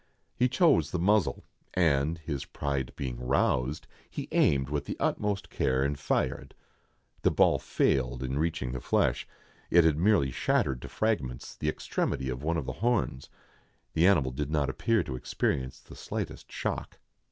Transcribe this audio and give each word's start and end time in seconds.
He 0.35 0.49
chose 0.49 0.89
the 0.89 0.97
muzzle, 0.97 1.43
and, 1.75 2.17
his 2.17 2.43
pride 2.45 2.91
being 2.95 3.19
roused, 3.23 3.85
he 4.09 4.27
aimed 4.31 4.67
with 4.71 4.85
the 4.85 4.97
utmost 4.99 5.51
care, 5.51 5.83
and 5.83 5.95
fired. 5.99 6.55
The 7.21 7.29
ball 7.29 7.59
failed 7.59 8.23
in 8.23 8.39
reaching 8.39 8.71
the 8.71 8.81
flesh; 8.81 9.27
it 9.69 9.83
had 9.83 9.97
merely 9.99 10.31
shattered 10.31 10.81
to 10.81 10.87
fragments 10.89 11.55
the 11.55 11.69
extremity 11.69 12.29
of 12.29 12.41
one 12.41 12.57
of 12.57 12.65
the 12.65 12.73
horns. 12.81 13.29
The 13.93 14.07
animal 14.07 14.31
did 14.31 14.49
not 14.49 14.71
appear 14.71 15.03
to 15.03 15.15
experience 15.15 15.79
the 15.79 15.95
slightest 15.95 16.51
shock. 16.51 16.97